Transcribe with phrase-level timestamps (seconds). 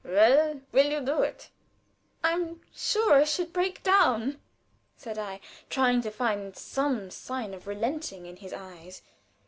[0.03, 1.51] "Well, will you do it?"
[2.23, 4.41] "I am sure I should break down,"
[4.97, 9.03] said I, trying to find some sign of relenting in his eyes.